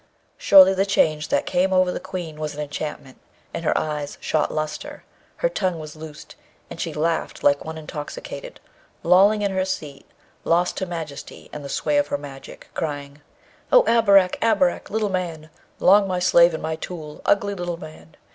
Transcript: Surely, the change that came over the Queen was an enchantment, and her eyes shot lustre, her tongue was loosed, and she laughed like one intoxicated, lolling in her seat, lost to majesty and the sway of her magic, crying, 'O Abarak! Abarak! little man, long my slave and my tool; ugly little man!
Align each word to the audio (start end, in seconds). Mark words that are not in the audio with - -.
Surely, 0.39 0.73
the 0.73 0.83
change 0.83 1.27
that 1.27 1.45
came 1.45 1.71
over 1.71 1.91
the 1.91 1.99
Queen 1.99 2.39
was 2.39 2.55
an 2.55 2.59
enchantment, 2.59 3.19
and 3.53 3.63
her 3.63 3.77
eyes 3.77 4.17
shot 4.19 4.51
lustre, 4.51 5.03
her 5.35 5.47
tongue 5.47 5.77
was 5.77 5.95
loosed, 5.95 6.35
and 6.71 6.81
she 6.81 6.91
laughed 6.91 7.43
like 7.43 7.63
one 7.63 7.77
intoxicated, 7.77 8.59
lolling 9.03 9.43
in 9.43 9.51
her 9.51 9.63
seat, 9.63 10.07
lost 10.43 10.75
to 10.75 10.87
majesty 10.87 11.51
and 11.53 11.63
the 11.63 11.69
sway 11.69 11.99
of 11.99 12.07
her 12.07 12.17
magic, 12.17 12.67
crying, 12.73 13.21
'O 13.71 13.83
Abarak! 13.83 14.39
Abarak! 14.41 14.89
little 14.89 15.07
man, 15.09 15.51
long 15.77 16.07
my 16.07 16.17
slave 16.17 16.55
and 16.55 16.63
my 16.63 16.75
tool; 16.77 17.21
ugly 17.25 17.53
little 17.53 17.77
man! 17.77 18.17